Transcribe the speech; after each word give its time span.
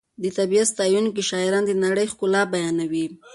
د 0.23 0.25
طبیعت 0.37 0.67
ستایونکي 0.73 1.21
شاعران 1.29 1.63
د 1.67 1.71
نړۍ 1.83 2.05
ښکلا 2.11 2.41
بیانوي. 2.53 3.05